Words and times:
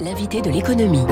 L'invité 0.00 0.42
de 0.42 0.50
l'économie. 0.50 1.04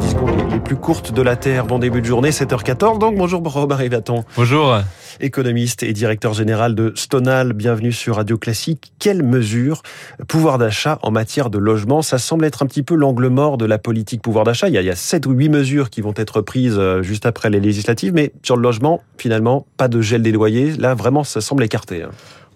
10 0.00 0.10
secondes 0.10 0.52
les 0.52 0.60
plus 0.60 0.76
courtes 0.76 1.12
de 1.12 1.22
la 1.22 1.36
Terre, 1.36 1.66
bon 1.66 1.78
début 1.78 2.00
de 2.00 2.06
journée, 2.06 2.30
7h14. 2.30 2.98
Donc 2.98 3.16
bonjour 3.16 3.42
Robert 3.42 3.78
Rivaton. 3.78 4.24
Bonjour. 4.36 4.78
Économiste 5.20 5.82
et 5.82 5.92
directeur 5.92 6.32
général 6.32 6.74
de 6.74 6.92
Stonal, 6.96 7.52
bienvenue 7.52 7.92
sur 7.92 8.16
Radio 8.16 8.38
Classique. 8.38 8.92
Quelles 8.98 9.22
mesures, 9.22 9.82
pouvoir 10.26 10.58
d'achat 10.58 10.98
en 11.02 11.10
matière 11.10 11.50
de 11.50 11.58
logement? 11.58 12.02
Ça 12.02 12.18
semble 12.18 12.44
être 12.44 12.62
un 12.62 12.66
petit 12.66 12.82
peu 12.82 12.94
l'angle 12.94 13.28
mort 13.28 13.58
de 13.58 13.64
la 13.64 13.78
politique 13.78 14.22
pouvoir 14.22 14.44
d'achat. 14.44 14.68
Il 14.68 14.74
y 14.74 14.90
a 14.90 14.96
7 14.96 15.26
ou 15.26 15.32
8 15.32 15.48
mesures 15.48 15.90
qui 15.90 16.00
vont 16.00 16.14
être 16.16 16.40
prises 16.40 16.78
euh, 16.78 17.02
juste 17.02 17.26
après 17.26 17.50
les 17.50 17.60
législatives, 17.60 18.12
mais 18.12 18.32
sur 18.42 18.56
le 18.56 18.62
logement, 18.62 19.02
finalement, 19.18 19.66
pas 19.76 19.88
de 19.88 20.00
gel 20.00 20.22
des 20.22 20.32
loyers. 20.32 20.72
Là, 20.76 20.94
vraiment, 20.94 21.24
ça 21.24 21.40
semble 21.40 21.62
écarté. 21.62 22.04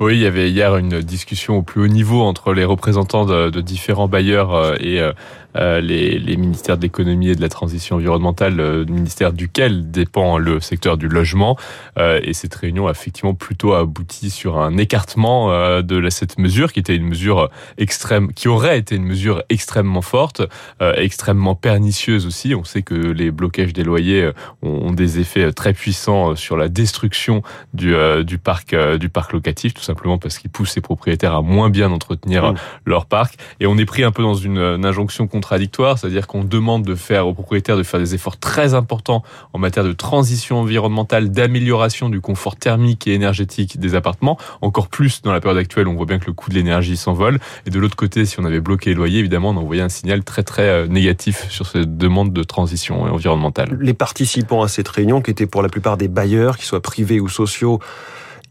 Oui, 0.02 0.14
il 0.16 0.22
y 0.22 0.26
avait 0.26 0.50
hier 0.50 0.76
une 0.78 0.98
discussion 1.00 1.58
au 1.58 1.62
plus 1.62 1.80
haut 1.80 1.86
niveau 1.86 2.22
entre 2.22 2.54
les 2.54 2.64
représentants 2.64 3.24
de, 3.24 3.50
de 3.50 3.60
différents 3.60 4.08
bailleurs 4.08 4.52
euh, 4.52 4.74
et 4.80 5.00
euh, 5.00 5.12
les, 5.54 6.18
les, 6.18 6.36
ministères 6.36 6.76
de 6.76 6.82
l'économie 6.82 7.28
et 7.28 7.34
de 7.34 7.40
la 7.40 7.48
transition 7.48 7.96
environnementale, 7.96 8.56
le 8.56 8.84
ministère 8.84 9.32
duquel 9.32 9.90
dépend 9.90 10.38
le 10.38 10.60
secteur 10.60 10.96
du 10.96 11.08
logement. 11.08 11.56
et 11.98 12.32
cette 12.32 12.54
réunion 12.54 12.86
a 12.86 12.90
effectivement 12.90 13.34
plutôt 13.34 13.74
abouti 13.74 14.30
sur 14.30 14.58
un 14.58 14.76
écartement 14.76 15.50
de 15.82 16.10
cette 16.10 16.38
mesure, 16.38 16.72
qui 16.72 16.80
était 16.80 16.96
une 16.96 17.06
mesure 17.06 17.50
extrême, 17.78 18.32
qui 18.32 18.48
aurait 18.48 18.78
été 18.78 18.96
une 18.96 19.04
mesure 19.04 19.42
extrêmement 19.48 20.02
forte, 20.02 20.42
extrêmement 20.80 21.54
pernicieuse 21.54 22.26
aussi. 22.26 22.54
On 22.54 22.64
sait 22.64 22.82
que 22.82 22.94
les 22.94 23.30
blocages 23.30 23.72
des 23.72 23.84
loyers 23.84 24.30
ont, 24.62 24.92
des 24.92 25.20
effets 25.20 25.52
très 25.52 25.72
puissants 25.72 26.36
sur 26.36 26.56
la 26.56 26.68
destruction 26.68 27.42
du, 27.74 27.94
du 28.24 28.38
parc 28.38 28.74
du 28.98 29.08
parc 29.08 29.32
locatif, 29.32 29.74
tout 29.74 29.82
simplement 29.82 30.18
parce 30.18 30.38
qu'ils 30.38 30.50
poussent 30.50 30.72
ces 30.72 30.80
propriétaires 30.80 31.34
à 31.34 31.42
moins 31.42 31.70
bien 31.70 31.90
entretenir 31.90 32.52
mmh. 32.52 32.56
leur 32.86 33.06
parc. 33.06 33.38
Et 33.60 33.66
on 33.66 33.76
est 33.78 33.84
pris 33.84 34.04
un 34.04 34.12
peu 34.12 34.22
dans 34.22 34.34
une, 34.34 34.58
injonction 34.84 35.26
contradictoire, 35.42 35.98
c'est-à-dire 35.98 36.28
qu'on 36.28 36.44
demande 36.44 36.84
de 36.84 36.94
faire 36.94 37.26
aux 37.26 37.34
propriétaires 37.34 37.76
de 37.76 37.82
faire 37.82 37.98
des 37.98 38.14
efforts 38.14 38.36
très 38.36 38.74
importants 38.74 39.24
en 39.52 39.58
matière 39.58 39.84
de 39.84 39.92
transition 39.92 40.60
environnementale, 40.60 41.32
d'amélioration 41.32 42.08
du 42.08 42.20
confort 42.20 42.54
thermique 42.54 43.08
et 43.08 43.14
énergétique 43.14 43.80
des 43.80 43.96
appartements, 43.96 44.38
encore 44.60 44.86
plus 44.86 45.20
dans 45.22 45.32
la 45.32 45.40
période 45.40 45.58
actuelle, 45.58 45.88
on 45.88 45.94
voit 45.94 46.06
bien 46.06 46.20
que 46.20 46.26
le 46.26 46.32
coût 46.32 46.48
de 46.48 46.54
l'énergie 46.54 46.96
s'envole. 46.96 47.40
Et 47.66 47.70
de 47.70 47.78
l'autre 47.80 47.96
côté, 47.96 48.24
si 48.24 48.38
on 48.38 48.44
avait 48.44 48.60
bloqué 48.60 48.90
les 48.90 48.96
loyers, 48.96 49.18
évidemment, 49.18 49.50
on 49.50 49.56
envoyait 49.56 49.82
un 49.82 49.88
signal 49.88 50.22
très 50.22 50.44
très 50.44 50.68
euh, 50.68 50.86
négatif 50.86 51.50
sur 51.50 51.66
cette 51.66 51.96
demande 51.96 52.32
de 52.32 52.42
transition 52.44 53.02
environnementale. 53.02 53.76
Les 53.80 53.94
participants 53.94 54.62
à 54.62 54.68
cette 54.68 54.88
réunion, 54.88 55.20
qui 55.22 55.32
étaient 55.32 55.46
pour 55.46 55.62
la 55.62 55.68
plupart 55.68 55.96
des 55.96 56.08
bailleurs, 56.08 56.56
qu'ils 56.56 56.66
soient 56.66 56.80
privés 56.80 57.18
ou 57.18 57.28
sociaux, 57.28 57.80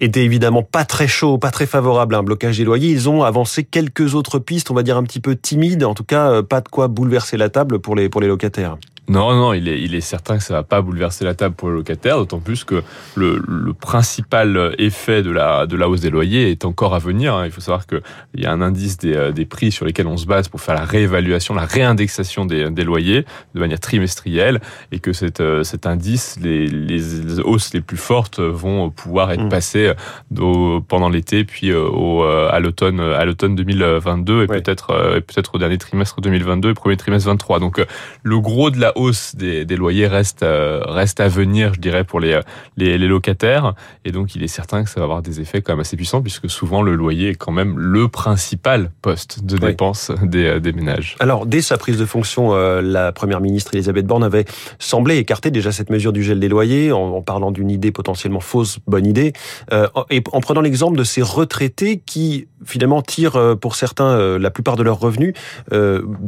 était 0.02 0.24
évidemment 0.26 0.64
pas 0.64 0.84
très 0.84 1.08
chaud, 1.08 1.38
pas 1.38 1.52
très 1.52 1.68
favorable 1.68 2.16
à 2.16 2.18
un 2.18 2.24
blocage 2.24 2.58
des 2.58 2.64
loyers. 2.64 2.90
Ils 2.90 3.08
ont 3.08 3.24
avancé 3.24 3.64
quelques 3.64 4.16
autres 4.16 4.40
pistes, 4.40 4.72
on 4.72 4.74
va 4.74 4.84
dire 4.84 4.98
un 4.98 5.04
petit 5.04 5.20
peu 5.20 5.36
timides, 5.36 5.84
en 5.84 5.94
tout 5.94 6.04
cas 6.04 6.32
euh, 6.32 6.44
pas 6.44 6.60
de 6.60 6.68
quoi 6.68 6.88
bouleverser 6.88 7.38
la 7.38 7.50
table 7.50 7.80
pour 7.80 7.96
les, 7.96 8.10
pour 8.10 8.20
les 8.20 8.28
locataires. 8.28 8.78
Non, 9.10 9.36
non, 9.36 9.52
il 9.54 9.68
est, 9.68 9.82
il 9.82 9.94
est 9.94 10.02
certain 10.02 10.38
que 10.38 10.44
ça 10.44 10.54
va 10.54 10.64
pas 10.64 10.82
bouleverser 10.82 11.26
la 11.26 11.34
table 11.34 11.56
pour 11.56 11.70
le 11.70 11.76
locataire, 11.76 12.18
d'autant 12.18 12.40
plus 12.40 12.64
que 12.64 12.82
le, 13.16 13.44
le, 13.46 13.74
principal 13.74 14.74
effet 14.78 15.22
de 15.24 15.32
la, 15.32 15.66
de 15.66 15.76
la 15.76 15.90
hausse 15.90 16.02
des 16.02 16.12
loyers 16.12 16.52
est 16.52 16.64
encore 16.66 16.94
à 16.94 17.00
venir. 17.00 17.36
Hein. 17.36 17.46
Il 17.46 17.52
faut 17.52 17.62
savoir 17.62 17.88
qu'il 17.88 18.02
y 18.36 18.46
a 18.46 18.52
un 18.54 18.62
indice 18.62 18.98
des, 19.00 19.16
euh, 19.16 19.32
des 19.32 19.46
prix 19.46 19.72
sur 19.72 19.86
lesquels 19.86 20.08
on 20.08 20.18
se 20.18 20.28
base 20.28 20.48
pour 20.48 20.62
faire 20.62 20.76
la 20.76 20.86
réévaluation, 20.86 21.56
la 21.56 21.66
réindexation 21.66 22.46
des, 22.46 22.70
des 22.70 22.84
loyers 22.84 23.26
de 23.54 23.60
manière 23.60 23.80
trimestrielle, 23.80 24.62
et 24.94 25.00
que 25.00 25.12
cet, 25.14 25.42
euh, 25.42 25.64
cet 25.64 25.88
indice, 25.88 26.38
les, 26.42 26.68
les 26.68 27.40
hausses 27.40 27.74
les 27.74 27.82
plus 27.82 27.98
fortes 27.98 28.40
vont 28.40 28.92
pouvoir 28.92 29.32
être 29.32 29.44
mmh. 29.44 29.50
passées 29.50 29.94
au, 30.40 30.80
pendant 30.88 31.10
l'été, 31.10 31.44
puis 31.44 31.72
euh, 31.72 31.84
au, 31.84 32.24
à 32.24 32.60
l'automne, 32.60 33.02
à 33.02 33.26
l'automne 33.26 33.56
2022, 33.56 34.44
et 34.44 34.48
peut-être, 34.48 35.20
peut-être 35.20 35.56
au 35.56 35.58
dernier 35.58 35.80
trimestre 35.80 36.22
2022 36.22 36.70
et 36.70 36.74
premier 36.74 36.98
trimestre 36.98 37.28
23. 37.28 37.60
Donc, 37.60 37.84
le 38.24 38.40
gros 38.40 38.70
de 38.70 38.80
la 38.80 38.98
hausse 38.98 39.01
des, 39.36 39.66
des 39.66 39.76
loyers 39.76 40.08
reste, 40.08 40.44
euh, 40.44 40.82
reste 40.86 41.20
à 41.20 41.28
venir, 41.28 41.74
je 41.74 41.80
dirais, 41.80 42.04
pour 42.04 42.20
les, 42.20 42.40
les, 42.78 42.98
les, 42.98 43.08
locataires. 43.08 43.74
Et 44.06 44.12
donc, 44.12 44.36
il 44.36 44.44
est 44.44 44.48
certain 44.48 44.84
que 44.84 44.90
ça 44.90 45.00
va 45.00 45.06
avoir 45.06 45.22
des 45.22 45.40
effets 45.40 45.62
quand 45.62 45.74
même 45.74 45.80
assez 45.80 45.98
puissants, 45.98 46.22
puisque 46.22 46.50
souvent 46.50 46.82
le 46.82 46.96
loyer 46.96 47.30
est 47.30 47.36
quand 47.36 47.52
même 47.52 47.78
le 47.78 48.08
principal 48.08 48.92
poste 49.02 49.44
de 49.44 49.58
dépense 49.58 50.12
des, 50.24 50.46
euh, 50.46 50.60
des, 50.60 50.74
ménages. 50.74 51.16
Alors, 51.20 51.46
dès 51.46 51.62
sa 51.62 51.78
prise 51.78 51.98
de 51.98 52.06
fonction, 52.06 52.54
euh, 52.54 52.82
la 52.82 53.12
première 53.12 53.42
ministre 53.42 53.74
Elisabeth 53.74 54.06
Borne 54.06 54.24
avait 54.24 54.46
semblé 54.80 55.18
écarter 55.18 55.52
déjà 55.52 55.72
cette 55.72 55.90
mesure 55.90 56.14
du 56.14 56.24
gel 56.24 56.40
des 56.40 56.50
loyers 56.50 56.92
en, 56.92 57.00
en 57.00 57.22
parlant 57.22 57.52
d'une 57.52 57.70
idée 57.70 57.92
potentiellement 57.92 58.40
fausse, 58.40 58.80
bonne 58.88 59.06
idée, 59.06 59.34
euh, 59.72 59.88
et 60.10 60.24
en 60.32 60.42
prenant 60.42 60.62
l'exemple 60.62 60.98
de 60.98 61.04
ces 61.04 61.22
retraités 61.22 62.02
qui 62.06 62.48
finalement 62.66 63.02
tirent 63.02 63.58
pour 63.60 63.76
certains 63.76 64.38
la 64.38 64.52
plupart 64.52 64.76
de 64.76 64.84
leurs 64.84 65.00
revenus, 65.00 65.34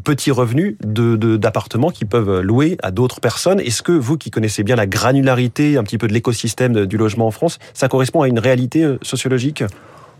petits 0.04 0.32
revenus 0.32 0.78
d'appartements 0.82 1.92
qui 1.92 2.06
peuvent 2.06 2.42
louer 2.42 2.53
à 2.82 2.92
d'autres 2.92 3.20
personnes. 3.20 3.60
Est-ce 3.60 3.82
que 3.82 3.92
vous 3.92 4.18
qui 4.18 4.30
connaissez 4.30 4.64
bien 4.64 4.76
la 4.76 4.86
granularité 4.86 5.78
un 5.78 5.84
petit 5.84 5.98
peu 5.98 6.08
de 6.08 6.14
l'écosystème 6.14 6.86
du 6.86 6.98
logement 6.98 7.28
en 7.28 7.32
France, 7.32 7.60
ça 7.74 7.88
correspond 7.88 8.22
à 8.22 8.28
une 8.28 8.40
réalité 8.40 8.84
euh, 8.84 8.98
sociologique? 9.02 9.64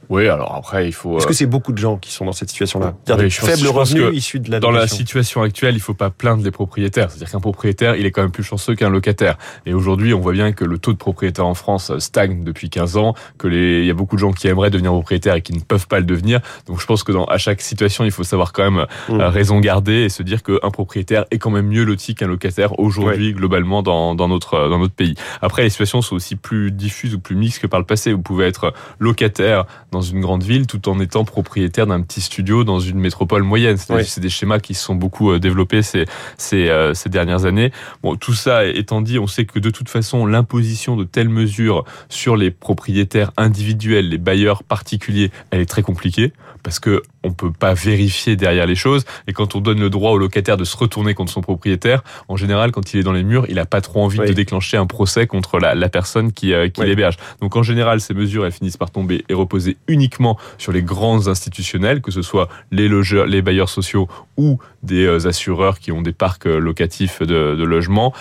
Oui, 0.10 0.28
alors 0.28 0.56
après, 0.56 0.88
il 0.88 0.92
faut. 0.92 1.18
Est-ce 1.18 1.26
que 1.26 1.32
euh, 1.32 1.36
c'est 1.36 1.46
beaucoup 1.46 1.72
de 1.72 1.78
gens 1.78 1.98
qui 1.98 2.12
sont 2.12 2.26
dans 2.26 2.32
cette 2.32 2.50
situation-là 2.50 2.96
oui, 3.18 3.32
Faible 3.32 3.68
revenu 3.68 4.14
issu 4.14 4.40
de 4.40 4.52
la 4.52 4.60
Dans 4.60 4.72
la 4.72 4.88
situation 4.88 5.42
actuelle, 5.42 5.76
il 5.76 5.80
faut 5.80 5.94
pas 5.94 6.10
plaindre 6.10 6.44
les 6.44 6.52
propriétaires. 6.52 7.10
C'est-à-dire 7.10 7.32
qu'un 7.32 7.40
propriétaire, 7.40 7.96
il 7.96 8.06
est 8.06 8.12
quand 8.12 8.22
même 8.22 8.32
plus 8.32 8.44
chanceux 8.44 8.76
qu'un 8.76 8.90
locataire. 8.90 9.38
Et 9.66 9.74
aujourd'hui, 9.74 10.14
on 10.14 10.20
voit 10.20 10.34
bien 10.34 10.52
que 10.52 10.66
le 10.66 10.78
taux 10.78 10.94
de 10.94 10.98
propriétaire 10.98 11.46
en 11.46 11.54
France 11.54 11.98
stagne 12.00 12.44
depuis 12.44 12.70
15 12.70 12.98
ans, 12.98 13.14
que 13.38 13.48
les, 13.48 13.80
il 13.80 13.86
y 13.86 13.92
a 13.92 13.94
beaucoup 13.94 14.16
de 14.16 14.22
gens 14.22 14.32
qui 14.32 14.48
aimeraient 14.48 14.70
devenir 14.70 14.92
propriétaires 14.92 15.36
et 15.36 15.42
qui 15.42 15.54
ne 15.54 15.62
peuvent 15.62 15.88
pas 15.88 16.00
le 16.00 16.06
devenir. 16.06 16.42
Donc, 16.68 16.80
je 16.82 16.86
pense 16.86 17.04
que 17.04 17.12
dans 17.12 17.26
à 17.26 17.38
chaque 17.38 17.62
situation, 17.62 18.04
il 18.04 18.12
faut 18.12 18.24
savoir 18.24 18.54
quand 18.54 18.70
même 18.70 18.86
mmh. 19.10 19.22
Euh, 19.22 19.30
raison 19.30 19.60
garder 19.60 20.04
et 20.04 20.10
se 20.10 20.24
dire 20.24 20.44
qu'un 20.44 20.70
propriétaire 20.72 21.26
est 21.32 21.38
quand 21.38 21.50
même 21.50 21.68
mieux 21.68 21.84
loti 21.84 22.16
qu'un 22.16 22.28
locataire 22.28 22.80
aujourd'hui 22.80 23.34
globalement 23.34 23.84
dans, 23.84 24.16
dans 24.16 24.28
notre 24.28 24.70
dans 24.70 24.80
notre 24.80 24.94
pays. 24.94 25.16
Après, 25.42 25.64
les 25.64 25.70
situations 25.70 26.02
sont 26.02 26.16
aussi 26.16 26.36
plus 26.36 26.72
diffuses 26.72 27.16
ou 27.16 27.20
plus 27.20 27.36
mixtes 27.36 27.62
que 27.62 27.68
par 27.68 27.80
le 27.80 27.86
passé. 27.86 28.12
Vous 28.12 28.22
pouvez 28.22 28.46
être 28.46 28.74
locataire 29.00 29.66
dans 29.94 30.02
une 30.02 30.20
grande 30.20 30.44
ville 30.44 30.68
tout 30.68 30.90
en 30.90 31.00
étant 31.00 31.24
propriétaire 31.24 31.88
d'un 31.88 32.02
petit 32.02 32.20
studio 32.20 32.66
dans 32.66 32.80
une 32.80 33.00
métropole 33.00 33.44
moyenne. 33.44 33.78
C'est 33.78 34.20
des 34.20 34.30
schémas 34.30 34.60
qui 34.60 34.74
se 34.74 34.84
sont 34.84 34.96
beaucoup 34.96 35.32
euh, 35.32 35.40
développés 35.40 35.82
ces, 35.82 36.06
ces, 36.38 36.68
euh, 36.68 36.94
ces 36.94 37.10
dernières 37.10 37.46
années. 37.46 37.72
Bon, 38.02 38.16
tout 38.16 38.34
ça 38.34 38.66
étant 38.66 39.02
dit, 39.02 39.20
on 39.20 39.28
sait 39.28 39.46
que 39.46 39.60
de 39.60 39.70
toute 39.70 39.90
façon, 39.90 40.26
l'imposition 40.26 40.98
de 40.98 41.06
telles 41.06 41.30
mesures 41.30 41.86
sur 42.10 42.36
les 42.36 42.52
propriétaires 42.52 43.32
individuels, 43.38 44.10
les 44.10 44.18
bailleurs 44.18 44.64
particuliers, 44.64 45.32
elle 45.52 45.62
est 45.62 45.66
très 45.66 45.84
compliquée 45.84 46.34
parce 46.64 46.80
que 46.80 47.04
on 47.24 47.32
peut 47.32 47.52
pas 47.52 47.74
vérifier 47.74 48.36
derrière 48.36 48.66
les 48.66 48.76
choses. 48.76 49.06
Et 49.28 49.34
quand 49.34 49.56
on 49.56 49.60
donne 49.62 49.80
le 49.80 49.90
droit 49.90 50.12
au 50.12 50.18
locataire 50.18 50.58
de 50.58 50.64
se 50.64 50.76
retourner 50.78 51.14
contre 51.14 51.32
son 51.32 51.42
propriétaire, 51.42 52.04
en 52.28 52.38
général, 52.38 52.72
quand 52.72 52.94
il 52.94 53.00
est 53.00 53.04
dans 53.04 53.14
les 53.14 53.24
murs, 53.24 53.46
il 53.50 53.60
a 53.60 53.66
pas 53.66 53.82
trop 53.82 54.04
envie 54.04 54.20
de 54.20 54.34
déclencher 54.34 54.78
un 54.78 54.86
procès 54.86 55.28
contre 55.28 55.60
la, 55.60 55.76
la 55.76 55.90
personne 55.90 56.32
qui, 56.32 56.54
euh, 56.54 56.70
qui 56.70 56.84
l'héberge. 56.84 57.18
Donc 57.42 57.56
en 57.56 57.64
général, 57.64 58.02
ces 58.02 58.14
mesures, 58.14 58.46
elles 58.46 58.52
finissent 58.52 58.78
par 58.78 58.92
tomber 58.92 59.24
et 59.30 59.34
reposer 59.34 59.78
uniquement 59.88 60.38
sur 60.58 60.72
les 60.72 60.84
grands 60.84 61.28
institutionnels, 61.28 62.02
que 62.02 62.12
ce 62.12 62.22
soit 62.22 62.50
les 62.72 62.88
logeurs, 62.88 63.26
les 63.26 63.42
bailleurs 63.42 63.70
sociaux 63.70 64.08
ou 64.38 64.60
des 64.82 65.06
euh, 65.06 65.28
assureurs 65.28 65.80
qui 65.80 65.92
ont 65.92 66.02
des 66.02 66.14
parcs 66.14 66.48
euh, 66.48 66.60
locatifs 66.60 67.22
de, 67.22 67.56
de 67.56 67.64
logements. 67.64 68.14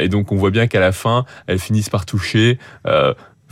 et 0.00 0.08
donc 0.08 0.32
on 0.32 0.36
voit 0.36 0.50
bien 0.50 0.66
qu'à 0.66 0.80
la 0.80 0.92
fin, 0.92 1.24
elles 1.46 1.58
finissent 1.58 1.88
par 1.88 2.06
toucher 2.06 2.58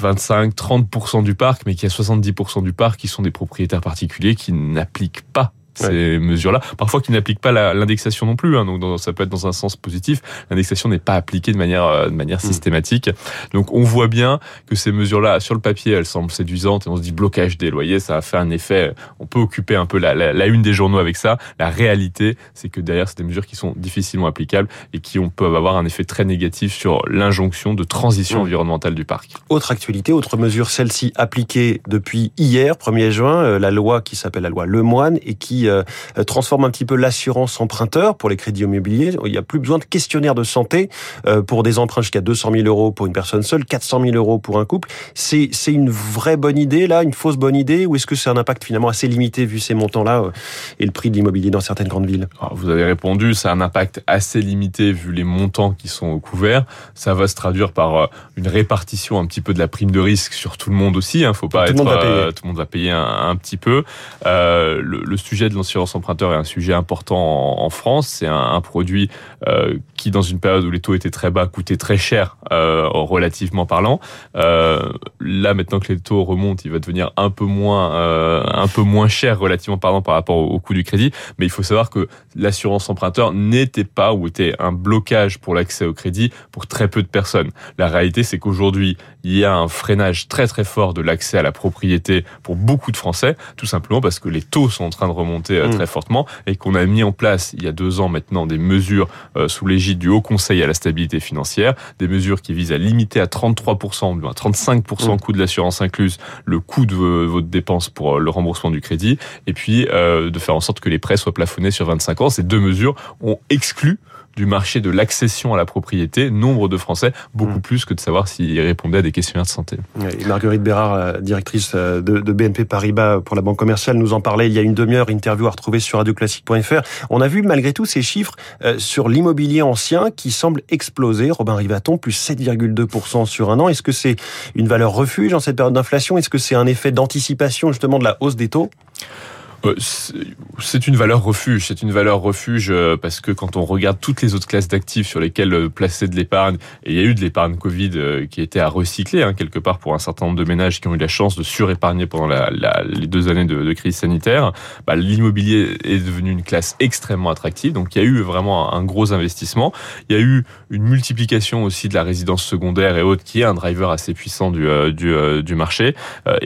25-30% 0.00 1.22
du 1.22 1.34
parc, 1.34 1.62
mais 1.66 1.74
qu'il 1.74 1.88
y 1.88 1.92
a 1.92 1.94
70% 1.94 2.62
du 2.62 2.72
parc 2.72 3.00
qui 3.00 3.08
sont 3.08 3.22
des 3.22 3.30
propriétaires 3.30 3.80
particuliers 3.80 4.34
qui 4.34 4.52
n'appliquent 4.52 5.22
pas 5.32 5.52
ces 5.78 6.18
mesures-là. 6.18 6.60
Parfois 6.76 7.00
qui 7.00 7.12
n'appliquent 7.12 7.40
pas 7.40 7.52
l'indexation 7.52 8.26
non 8.26 8.36
plus, 8.36 8.56
hein, 8.56 8.64
donc 8.64 9.00
ça 9.00 9.12
peut 9.12 9.22
être 9.22 9.28
dans 9.28 9.46
un 9.46 9.52
sens 9.52 9.76
positif. 9.76 10.20
L'indexation 10.50 10.88
n'est 10.88 10.98
pas 10.98 11.14
appliquée 11.14 11.52
de 11.52 11.58
manière, 11.58 11.84
euh, 11.84 12.06
de 12.06 12.14
manière 12.14 12.38
mm. 12.38 12.46
systématique. 12.46 13.10
Donc 13.52 13.72
on 13.72 13.82
voit 13.82 14.08
bien 14.08 14.40
que 14.66 14.74
ces 14.74 14.92
mesures-là, 14.92 15.40
sur 15.40 15.54
le 15.54 15.60
papier, 15.60 15.92
elles 15.92 16.06
semblent 16.06 16.30
séduisantes 16.30 16.86
et 16.86 16.90
on 16.90 16.96
se 16.96 17.02
dit 17.02 17.12
blocage 17.12 17.58
des 17.58 17.70
loyers, 17.70 18.00
ça 18.00 18.16
a 18.16 18.20
fait 18.20 18.36
un 18.36 18.50
effet. 18.50 18.92
On 19.18 19.26
peut 19.26 19.38
occuper 19.38 19.76
un 19.76 19.86
peu 19.86 19.98
la, 19.98 20.14
la, 20.14 20.32
la 20.32 20.46
une 20.46 20.62
des 20.62 20.72
journaux 20.72 20.98
avec 20.98 21.16
ça. 21.16 21.38
La 21.58 21.70
réalité, 21.70 22.36
c'est 22.54 22.68
que 22.68 22.80
derrière, 22.80 23.08
c'est 23.08 23.18
des 23.18 23.24
mesures 23.24 23.46
qui 23.46 23.56
sont 23.56 23.74
difficilement 23.76 24.26
applicables 24.26 24.68
et 24.92 25.00
qui 25.00 25.18
ont, 25.18 25.30
peuvent 25.30 25.54
avoir 25.54 25.76
un 25.76 25.84
effet 25.84 26.04
très 26.04 26.24
négatif 26.24 26.72
sur 26.72 27.02
l'injonction 27.08 27.74
de 27.74 27.84
transition 27.84 28.40
mm. 28.40 28.42
environnementale 28.42 28.94
du 28.94 29.04
parc. 29.04 29.32
Autre 29.48 29.70
actualité, 29.70 30.12
autre 30.12 30.36
mesure, 30.36 30.70
celle-ci 30.70 31.12
appliquée 31.16 31.80
depuis 31.88 32.32
hier, 32.36 32.74
1er 32.74 33.10
juin, 33.10 33.42
euh, 33.42 33.58
la 33.58 33.70
loi 33.70 34.00
qui 34.00 34.16
s'appelle 34.16 34.42
la 34.42 34.48
loi 34.48 34.66
Lemoine 34.66 35.18
et 35.22 35.34
qui 35.34 35.67
euh, 35.68 35.82
transforme 36.24 36.64
un 36.64 36.70
petit 36.70 36.84
peu 36.84 36.96
l'assurance 36.96 37.60
emprunteur 37.60 38.16
pour 38.16 38.28
les 38.28 38.36
crédits 38.36 38.62
immobiliers. 38.62 39.16
Il 39.24 39.32
n'y 39.32 39.38
a 39.38 39.42
plus 39.42 39.58
besoin 39.58 39.78
de 39.78 39.84
questionnaire 39.84 40.34
de 40.34 40.44
santé 40.44 40.88
euh, 41.26 41.42
pour 41.42 41.62
des 41.62 41.78
emprunts 41.78 42.02
jusqu'à 42.02 42.20
200 42.20 42.52
000 42.52 42.66
euros 42.66 42.92
pour 42.92 43.06
une 43.06 43.12
personne 43.12 43.42
seule, 43.42 43.64
400 43.64 44.02
000 44.02 44.16
euros 44.16 44.38
pour 44.38 44.58
un 44.58 44.64
couple. 44.64 44.88
C'est 45.14 45.50
une 45.66 45.90
vraie 45.90 46.36
bonne 46.36 46.58
idée 46.58 46.86
là, 46.86 47.02
une 47.02 47.12
fausse 47.12 47.36
bonne 47.36 47.56
idée, 47.56 47.86
ou 47.86 47.96
est-ce 47.96 48.06
que 48.06 48.14
c'est 48.14 48.30
un 48.30 48.36
impact 48.36 48.64
finalement 48.64 48.88
assez 48.88 49.08
limité 49.08 49.46
vu 49.46 49.58
ces 49.58 49.74
montants-là 49.74 50.22
euh, 50.22 50.30
et 50.78 50.86
le 50.86 50.92
prix 50.92 51.10
de 51.10 51.16
l'immobilier 51.16 51.50
dans 51.50 51.60
certaines 51.60 51.88
grandes 51.88 52.06
villes? 52.06 52.28
Vous 52.52 52.68
avez 52.68 52.84
répondu, 52.84 53.34
c'est 53.34 53.48
un 53.48 53.60
impact 53.60 54.02
assez 54.06 54.40
limité 54.40 54.92
vu 54.92 55.12
les 55.12 55.24
montants 55.24 55.72
qui 55.72 55.88
sont 55.88 56.18
couverts. 56.20 56.64
Ça 56.94 57.14
va 57.14 57.28
se 57.28 57.34
traduire 57.34 57.72
par 57.72 58.10
une 58.36 58.48
répartition 58.48 59.18
un 59.18 59.26
petit 59.26 59.40
peu 59.40 59.54
de 59.54 59.58
la 59.58 59.68
prime 59.68 59.90
de 59.90 60.00
risque 60.00 60.32
sur 60.32 60.56
tout 60.56 60.70
le 60.70 60.76
monde 60.76 60.96
aussi. 60.96 61.24
Hein. 61.24 61.32
Faut 61.32 61.48
pas 61.48 61.64
tout 61.64 61.72
être 61.72 61.78
le 61.78 61.84
monde 61.84 61.92
va 61.92 61.98
payer. 61.98 62.32
tout 62.32 62.42
le 62.44 62.48
monde 62.48 62.56
va 62.56 62.66
payer 62.66 62.90
un, 62.90 63.28
un 63.28 63.36
petit 63.36 63.56
peu. 63.56 63.84
Euh, 64.26 64.80
le, 64.82 65.02
le 65.04 65.16
sujet 65.16 65.48
de 65.48 65.54
l'assurance 65.58 65.94
emprunteur 65.94 66.32
est 66.32 66.36
un 66.36 66.44
sujet 66.44 66.72
important 66.72 67.60
en, 67.60 67.70
France. 67.70 68.08
C'est 68.08 68.26
un, 68.26 68.60
produit 68.60 69.10
euh, 69.46 69.78
qui, 69.96 70.10
dans 70.10 70.22
une 70.22 70.40
période 70.40 70.64
où 70.64 70.70
les 70.70 70.80
taux 70.80 70.94
étaient 70.94 71.10
très 71.10 71.30
bas, 71.30 71.46
coûtait 71.46 71.76
très 71.76 71.96
cher 71.96 72.36
euh, 72.50 72.88
relativement 72.88 73.66
parlant. 73.66 74.00
Euh, 74.36 74.92
là, 75.20 75.54
maintenant 75.54 75.80
que 75.80 75.92
les 75.92 76.00
taux 76.00 76.24
remontent, 76.24 76.62
il 76.64 76.70
va 76.70 76.78
devenir 76.78 77.12
un 77.16 77.30
peu 77.30 77.44
moins, 77.44 78.48
un 78.48 78.68
peu 78.68 78.82
moins 78.82 79.08
cher 79.08 79.38
relativement 79.38 79.78
parlant 79.78 80.02
par 80.02 80.14
rapport 80.14 80.36
au, 80.36 80.58
coût 80.60 80.74
du 80.74 80.84
crédit. 80.84 81.12
Mais 81.38 81.46
il 81.46 81.50
faut 81.50 81.62
savoir 81.62 81.90
que 81.90 82.08
l'assurance 82.34 82.88
emprunteur 82.88 83.32
n'était 83.32 83.84
pas 83.84 84.12
ou 84.12 84.26
était 84.26 84.54
un 84.58 84.72
blocage 84.72 85.38
pour 85.38 85.54
l'accès 85.54 85.84
au 85.84 85.92
crédit 85.92 86.32
pour 86.52 86.66
très 86.66 86.88
peu 86.88 87.02
de 87.02 87.08
personnes. 87.08 87.50
La 87.76 87.88
réalité, 87.88 88.22
c'est 88.22 88.38
qu'aujourd'hui, 88.38 88.96
il 89.28 89.36
y 89.36 89.44
a 89.44 89.54
un 89.54 89.68
freinage 89.68 90.26
très 90.28 90.46
très 90.46 90.64
fort 90.64 90.94
de 90.94 91.02
l'accès 91.02 91.36
à 91.36 91.42
la 91.42 91.52
propriété 91.52 92.24
pour 92.42 92.56
beaucoup 92.56 92.92
de 92.92 92.96
Français, 92.96 93.36
tout 93.58 93.66
simplement 93.66 94.00
parce 94.00 94.20
que 94.20 94.30
les 94.30 94.40
taux 94.40 94.70
sont 94.70 94.84
en 94.84 94.90
train 94.90 95.06
de 95.06 95.12
remonter 95.12 95.58
euh, 95.58 95.68
mmh. 95.68 95.74
très 95.74 95.86
fortement 95.86 96.26
et 96.46 96.56
qu'on 96.56 96.74
a 96.74 96.86
mis 96.86 97.02
en 97.02 97.12
place 97.12 97.52
il 97.52 97.62
y 97.62 97.68
a 97.68 97.72
deux 97.72 98.00
ans 98.00 98.08
maintenant 98.08 98.46
des 98.46 98.56
mesures 98.56 99.06
euh, 99.36 99.46
sous 99.46 99.66
l'égide 99.66 99.98
du 99.98 100.08
Haut 100.08 100.22
Conseil 100.22 100.62
à 100.62 100.66
la 100.66 100.72
stabilité 100.72 101.20
financière, 101.20 101.74
des 101.98 102.08
mesures 102.08 102.40
qui 102.40 102.54
visent 102.54 102.72
à 102.72 102.78
limiter 102.78 103.20
à 103.20 103.26
33%, 103.26 104.26
à 104.26 104.32
35% 104.32 105.14
mmh. 105.14 105.20
coût 105.20 105.32
de 105.32 105.38
l'assurance 105.38 105.82
incluse, 105.82 106.16
le 106.46 106.60
coût 106.60 106.86
de 106.86 106.96
votre 106.96 107.48
dépense 107.48 107.90
pour 107.90 108.16
euh, 108.16 108.20
le 108.20 108.30
remboursement 108.30 108.70
du 108.70 108.80
crédit, 108.80 109.18
et 109.46 109.52
puis 109.52 109.84
de 109.84 110.38
faire 110.38 110.54
en 110.54 110.60
sorte 110.60 110.80
que 110.80 110.88
les 110.88 110.98
prêts 110.98 111.16
soient 111.16 111.34
plafonnés 111.34 111.70
sur 111.70 111.86
25 111.86 112.20
ans. 112.22 112.30
Ces 112.30 112.42
deux 112.42 112.60
mesures 112.60 112.94
ont 113.20 113.38
exclu 113.50 113.98
du 114.38 114.46
marché 114.46 114.80
de 114.80 114.88
l'accession 114.88 115.52
à 115.52 115.56
la 115.56 115.64
propriété, 115.64 116.30
nombre 116.30 116.68
de 116.68 116.76
Français, 116.76 117.12
beaucoup 117.34 117.58
mm. 117.58 117.60
plus 117.60 117.84
que 117.84 117.92
de 117.92 117.98
savoir 117.98 118.28
s'ils 118.28 118.60
répondaient 118.60 118.98
à 118.98 119.02
des 119.02 119.10
questionnaires 119.10 119.42
de 119.42 119.48
santé. 119.48 119.78
Et 120.20 120.24
Marguerite 120.26 120.62
Bérard, 120.62 120.94
euh, 120.94 121.20
directrice 121.20 121.72
euh, 121.74 122.00
de, 122.00 122.32
BNP 122.32 122.64
Paribas 122.64 123.20
pour 123.20 123.34
la 123.34 123.42
Banque 123.42 123.58
commerciale, 123.58 123.96
nous 123.96 124.12
en 124.12 124.20
parlait 124.20 124.46
il 124.46 124.52
y 124.52 124.58
a 124.60 124.62
une 124.62 124.74
demi-heure, 124.74 125.10
interview 125.10 125.48
à 125.48 125.50
retrouver 125.50 125.80
sur 125.80 125.98
radioclassique.fr. 125.98 126.82
On 127.10 127.20
a 127.20 127.26
vu 127.26 127.42
malgré 127.42 127.72
tout 127.72 127.84
ces 127.84 128.00
chiffres 128.00 128.36
euh, 128.62 128.78
sur 128.78 129.08
l'immobilier 129.08 129.60
ancien 129.60 130.12
qui 130.12 130.30
semble 130.30 130.62
exploser. 130.68 131.32
Robin 131.32 131.56
Rivaton, 131.56 131.98
plus 131.98 132.12
7,2% 132.12 133.26
sur 133.26 133.50
un 133.50 133.58
an. 133.58 133.68
Est-ce 133.68 133.82
que 133.82 133.92
c'est 133.92 134.14
une 134.54 134.68
valeur 134.68 134.92
refuge 134.92 135.34
en 135.34 135.40
cette 135.40 135.56
période 135.56 135.74
d'inflation? 135.74 136.16
Est-ce 136.16 136.28
que 136.28 136.38
c'est 136.38 136.54
un 136.54 136.66
effet 136.68 136.92
d'anticipation 136.92 137.72
justement 137.72 137.98
de 137.98 138.04
la 138.04 138.16
hausse 138.20 138.36
des 138.36 138.48
taux? 138.48 138.70
euh, 139.00 139.37
c'est 139.78 140.86
une 140.86 140.96
valeur 140.96 141.22
refuge. 141.22 141.66
C'est 141.66 141.82
une 141.82 141.90
valeur 141.90 142.20
refuge 142.20 142.70
euh, 142.70 142.96
parce 142.96 143.20
que 143.20 143.32
quand 143.32 143.56
on 143.56 143.64
regarde 143.64 143.98
toutes 144.00 144.22
les 144.22 144.34
autres 144.34 144.46
classes 144.46 144.68
d'actifs 144.68 145.08
sur 145.08 145.20
lesquelles 145.20 145.52
euh, 145.52 145.68
placer 145.68 146.06
de 146.06 146.14
l'épargne, 146.14 146.56
et 146.84 146.92
il 146.92 146.96
y 146.96 147.00
a 147.00 147.02
eu 147.02 147.14
de 147.14 147.20
l'épargne 147.20 147.56
Covid 147.56 148.26
qui 148.30 148.40
était 148.40 148.60
à 148.60 148.68
recycler 148.68 149.22
hein, 149.22 149.34
quelque 149.34 149.58
part 149.58 149.78
pour 149.78 149.94
un 149.94 149.98
certain 149.98 150.26
nombre 150.26 150.38
de 150.38 150.44
ménages 150.44 150.80
qui 150.80 150.88
ont 150.88 150.94
eu 150.94 150.98
la 150.98 151.08
chance 151.08 151.36
de 151.36 151.42
surépargner 151.42 152.06
pendant 152.06 152.26
la, 152.26 152.50
les 152.84 153.06
deux 153.06 153.28
années 153.28 153.44
de, 153.44 153.62
de 153.62 153.72
crise 153.72 153.96
sanitaire, 153.96 154.52
bah, 154.86 154.96
l'immobilier 154.96 155.76
est 155.84 155.98
devenu 155.98 156.30
une 156.30 156.42
classe 156.42 156.76
extrêmement 156.80 157.30
attractive. 157.30 157.72
Donc 157.72 157.94
il 157.94 158.02
y 158.02 158.04
a 158.04 158.04
eu 158.04 158.20
vraiment 158.20 158.72
un, 158.72 158.84
gros 158.84 159.12
investissement. 159.12 159.72
Il 160.08 160.16
y 160.16 160.18
a 160.18 160.22
eu 160.22 160.44
une 160.70 160.84
multiplication 160.84 161.64
aussi 161.64 161.88
de 161.88 161.94
la 161.94 162.02
résidence 162.02 162.42
secondaire 162.42 162.96
et 162.96 163.02
autres 163.02 163.24
qui 163.24 163.40
est 163.40 163.44
un 163.44 163.54
driver 163.54 163.90
assez 163.90 164.14
puissant 164.14 164.50
du, 164.50 164.66
du, 164.92 165.42
du 165.42 165.54
marché. 165.54 165.94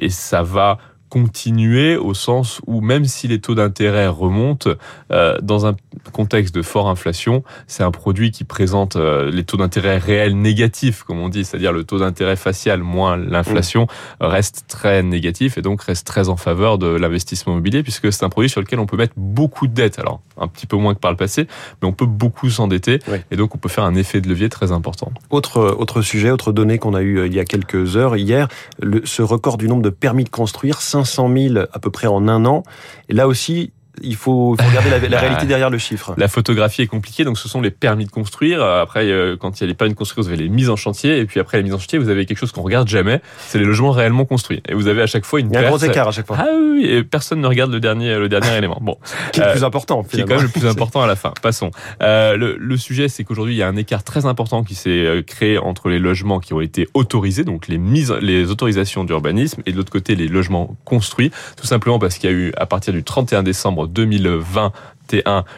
et 0.00 0.08
ça 0.08 0.42
va 0.42 0.78
continuer 1.12 1.98
au 1.98 2.14
sens 2.14 2.62
où 2.66 2.80
même 2.80 3.04
si 3.04 3.28
les 3.28 3.38
taux 3.38 3.54
d'intérêt 3.54 4.08
remontent, 4.08 4.70
euh, 5.10 5.36
dans 5.42 5.66
un 5.66 5.76
contexte 6.12 6.54
de 6.54 6.62
forte 6.62 6.88
inflation, 6.88 7.44
c'est 7.66 7.82
un 7.82 7.90
produit 7.90 8.30
qui 8.30 8.44
présente 8.44 8.96
euh, 8.96 9.30
les 9.30 9.44
taux 9.44 9.58
d'intérêt 9.58 9.98
réels 9.98 10.40
négatifs, 10.40 11.02
comme 11.02 11.20
on 11.20 11.28
dit, 11.28 11.44
c'est-à-dire 11.44 11.74
le 11.74 11.84
taux 11.84 11.98
d'intérêt 11.98 12.36
facial 12.36 12.80
moins 12.82 13.18
l'inflation 13.18 13.82
mmh. 13.82 14.24
reste 14.24 14.64
très 14.68 15.02
négatif 15.02 15.58
et 15.58 15.62
donc 15.62 15.82
reste 15.82 16.06
très 16.06 16.30
en 16.30 16.38
faveur 16.38 16.78
de 16.78 16.86
l'investissement 16.86 17.52
immobilier 17.52 17.82
puisque 17.82 18.10
c'est 18.10 18.24
un 18.24 18.30
produit 18.30 18.48
sur 18.48 18.62
lequel 18.62 18.78
on 18.78 18.86
peut 18.86 18.96
mettre 18.96 19.12
beaucoup 19.18 19.66
de 19.66 19.74
dettes. 19.74 19.98
Alors 19.98 20.22
un 20.38 20.48
petit 20.48 20.66
peu 20.66 20.78
moins 20.78 20.94
que 20.94 21.00
par 21.00 21.10
le 21.10 21.18
passé, 21.18 21.46
mais 21.82 21.88
on 21.88 21.92
peut 21.92 22.06
beaucoup 22.06 22.48
s'endetter 22.48 23.00
et 23.30 23.36
donc 23.36 23.54
on 23.54 23.58
peut 23.58 23.68
faire 23.68 23.84
un 23.84 23.94
effet 23.94 24.22
de 24.22 24.30
levier 24.30 24.48
très 24.48 24.72
important. 24.72 25.12
Autre 25.28 25.76
autre 25.78 26.00
sujet, 26.00 26.30
autre 26.30 26.52
donnée 26.52 26.78
qu'on 26.78 26.94
a 26.94 27.02
eu 27.02 27.18
euh, 27.18 27.26
il 27.26 27.34
y 27.34 27.38
a 27.38 27.44
quelques 27.44 27.98
heures 27.98 28.16
hier, 28.16 28.48
le, 28.80 29.02
ce 29.04 29.20
record 29.20 29.58
du 29.58 29.68
nombre 29.68 29.82
de 29.82 29.90
permis 29.90 30.24
de 30.24 30.30
construire, 30.30 30.80
500 31.04 31.30
000 31.36 31.58
à 31.72 31.78
peu 31.78 31.90
près 31.90 32.06
en 32.06 32.28
un 32.28 32.44
an. 32.44 32.62
Et 33.08 33.14
là 33.14 33.26
aussi, 33.26 33.72
il 34.00 34.16
faut, 34.16 34.52
regarder 34.52 35.08
la, 35.08 35.18
réalité 35.20 35.46
derrière 35.46 35.70
le 35.70 35.78
chiffre. 35.78 36.14
La 36.16 36.28
photographie 36.28 36.82
est 36.82 36.86
compliquée, 36.86 37.24
donc 37.24 37.38
ce 37.38 37.48
sont 37.48 37.60
les 37.60 37.70
permis 37.70 38.06
de 38.06 38.10
construire. 38.10 38.62
Après, 38.62 39.04
euh, 39.06 39.36
quand 39.36 39.58
il 39.58 39.62
y 39.62 39.64
a 39.64 39.66
les 39.66 39.74
permis 39.74 39.92
de 39.92 39.98
construire, 39.98 40.24
vous 40.24 40.32
avez 40.32 40.42
les 40.42 40.48
mises 40.48 40.70
en 40.70 40.76
chantier, 40.76 41.18
et 41.18 41.24
puis 41.26 41.40
après 41.40 41.58
les 41.58 41.62
mises 41.62 41.74
en 41.74 41.78
chantier, 41.78 41.98
vous 41.98 42.08
avez 42.08 42.24
quelque 42.26 42.38
chose 42.38 42.52
qu'on 42.52 42.62
regarde 42.62 42.88
jamais, 42.88 43.20
c'est 43.38 43.58
les 43.58 43.64
logements 43.64 43.90
réellement 43.90 44.24
construits. 44.24 44.62
Et 44.68 44.74
vous 44.74 44.88
avez 44.88 45.02
à 45.02 45.06
chaque 45.06 45.24
fois 45.24 45.40
une. 45.40 45.50
Il 45.50 45.54
y 45.54 45.56
a 45.56 45.60
un 45.60 45.68
gros 45.68 45.78
écart 45.78 46.08
à 46.08 46.12
chaque 46.12 46.26
fois. 46.26 46.38
Ah 46.40 46.46
oui, 46.60 46.86
et 46.86 47.02
personne 47.02 47.40
ne 47.40 47.46
regarde 47.46 47.72
le 47.72 47.80
dernier, 47.80 48.16
le 48.16 48.28
dernier 48.28 48.56
élément. 48.56 48.78
Bon, 48.80 48.96
qui 49.32 49.40
est 49.40 49.44
le 49.44 49.52
plus 49.52 49.64
important. 49.64 50.02
Finalement. 50.02 50.10
Qui 50.10 50.20
est 50.20 50.36
quand 50.36 50.42
même 50.42 50.52
le 50.52 50.60
plus 50.60 50.68
important 50.68 51.02
à 51.02 51.06
la 51.06 51.16
fin. 51.16 51.32
Passons. 51.42 51.70
Euh, 52.02 52.36
le, 52.36 52.56
le, 52.58 52.76
sujet, 52.76 53.08
c'est 53.08 53.24
qu'aujourd'hui, 53.24 53.54
il 53.54 53.58
y 53.58 53.62
a 53.62 53.68
un 53.68 53.76
écart 53.76 54.02
très 54.04 54.26
important 54.26 54.64
qui 54.64 54.74
s'est 54.74 54.90
euh, 54.90 55.22
créé 55.22 55.58
entre 55.58 55.88
les 55.88 55.98
logements 55.98 56.40
qui 56.40 56.54
ont 56.54 56.60
été 56.60 56.88
autorisés, 56.94 57.44
donc 57.44 57.68
les 57.68 57.78
mises, 57.78 58.12
les 58.20 58.50
autorisations 58.50 59.04
d'urbanisme, 59.04 59.62
et 59.66 59.72
de 59.72 59.76
l'autre 59.76 59.92
côté 59.92 60.14
les 60.14 60.28
logements 60.28 60.76
construits, 60.84 61.30
tout 61.56 61.66
simplement 61.66 61.98
parce 61.98 62.18
qu'il 62.18 62.30
y 62.30 62.32
a 62.32 62.36
eu 62.36 62.52
à 62.56 62.66
partir 62.66 62.92
du 62.92 63.04
31 63.04 63.42
décembre 63.42 63.81
2020 63.86 64.72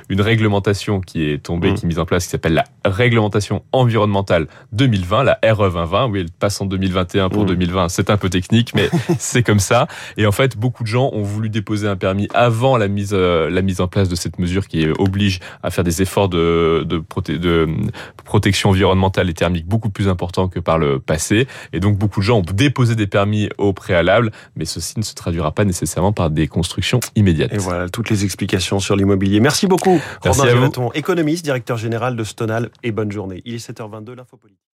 une 0.08 0.20
réglementation 0.20 1.00
qui 1.00 1.30
est 1.30 1.42
tombée, 1.42 1.70
mmh. 1.70 1.74
qui 1.74 1.84
est 1.84 1.88
mise 1.88 1.98
en 1.98 2.06
place, 2.06 2.24
qui 2.24 2.30
s'appelle 2.30 2.54
la 2.54 2.64
réglementation 2.84 3.62
environnementale 3.72 4.46
2020, 4.72 5.24
la 5.24 5.38
RE 5.52 5.70
2020. 5.70 6.06
Oui, 6.08 6.20
elle 6.20 6.30
passe 6.30 6.60
en 6.60 6.66
2021 6.66 7.28
pour 7.28 7.44
2020. 7.44 7.86
Mmh. 7.86 7.88
C'est 7.88 8.10
un 8.10 8.16
peu 8.16 8.30
technique, 8.30 8.72
mais 8.74 8.88
c'est 9.18 9.42
comme 9.42 9.60
ça. 9.60 9.86
Et 10.16 10.26
en 10.26 10.32
fait, 10.32 10.56
beaucoup 10.56 10.82
de 10.82 10.88
gens 10.88 11.10
ont 11.12 11.22
voulu 11.22 11.48
déposer 11.48 11.88
un 11.88 11.96
permis 11.96 12.28
avant 12.34 12.76
la 12.76 12.88
mise, 12.88 13.12
euh, 13.12 13.50
la 13.50 13.62
mise 13.62 13.80
en 13.80 13.88
place 13.88 14.08
de 14.08 14.14
cette 14.14 14.38
mesure 14.38 14.68
qui 14.68 14.86
oblige 14.98 15.40
à 15.62 15.70
faire 15.70 15.84
des 15.84 16.02
efforts 16.02 16.28
de, 16.28 16.84
de, 16.86 17.02
de 17.36 17.68
protection 18.24 18.70
environnementale 18.70 19.30
et 19.30 19.34
thermique 19.34 19.66
beaucoup 19.66 19.90
plus 19.90 20.08
importants 20.08 20.48
que 20.48 20.60
par 20.60 20.78
le 20.78 20.98
passé. 20.98 21.46
Et 21.72 21.80
donc, 21.80 21.96
beaucoup 21.96 22.20
de 22.20 22.24
gens 22.24 22.38
ont 22.38 22.42
déposé 22.54 22.94
des 22.94 23.06
permis 23.06 23.48
au 23.58 23.72
préalable, 23.72 24.32
mais 24.56 24.64
ceci 24.64 24.98
ne 24.98 25.04
se 25.04 25.14
traduira 25.14 25.52
pas 25.52 25.64
nécessairement 25.64 26.12
par 26.12 26.30
des 26.30 26.48
constructions 26.48 27.00
immédiates. 27.16 27.52
Et 27.52 27.58
voilà, 27.58 27.88
toutes 27.88 28.10
les 28.10 28.24
explications 28.24 28.80
sur 28.80 28.96
l'immobilier. 28.96 29.40
Merci 29.44 29.66
beaucoup, 29.66 30.00
Merci 30.24 30.40
Romain 30.40 30.90
économiste, 30.94 31.44
directeur 31.44 31.76
général 31.76 32.16
de 32.16 32.24
Stonal, 32.24 32.70
et 32.82 32.92
bonne 32.92 33.12
journée. 33.12 33.42
Il 33.44 33.54
est 33.54 33.70
7h22, 33.70 34.14
l'info 34.14 34.38